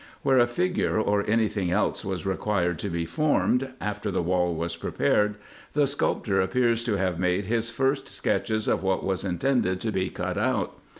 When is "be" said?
2.89-3.05, 9.91-10.09